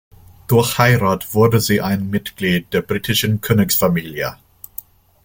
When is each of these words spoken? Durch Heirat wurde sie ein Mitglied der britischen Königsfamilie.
Durch 0.47 0.79
Heirat 0.79 1.35
wurde 1.35 1.59
sie 1.59 1.79
ein 1.79 2.09
Mitglied 2.09 2.73
der 2.73 2.81
britischen 2.81 3.39
Königsfamilie. 3.39 4.35